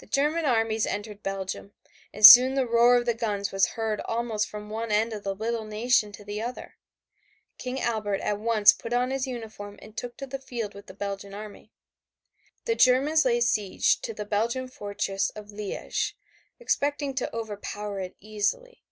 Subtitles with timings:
[0.00, 1.72] The German armies entered Belgium,
[2.12, 5.34] and soon the roar of the guns was heard almost from one end of the
[5.34, 6.76] little nation to the other.
[7.56, 10.92] King Albert at once put on his uniform and took to the field with the
[10.92, 11.72] Belgian army.
[12.66, 16.12] The Germans laid siege to the Belgian fortress of Liège,
[16.60, 18.84] expecting to overpower it easily.